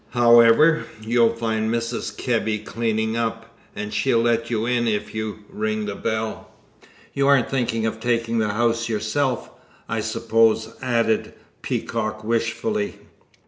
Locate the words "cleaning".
2.57-3.15